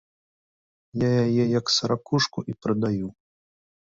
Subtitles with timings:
[1.01, 3.07] Я яе як саракушку і прадаю.